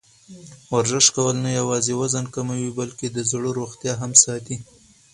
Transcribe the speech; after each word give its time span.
ورزش 0.75 1.05
کول 1.15 1.35
نه 1.45 1.51
یوازې 1.59 1.93
وزن 2.01 2.25
کموي، 2.35 2.69
بلکې 2.79 3.07
د 3.11 3.17
زړه 3.31 3.49
روغتیا 3.59 3.93
هم 4.01 4.11
ساتي. 4.23 4.57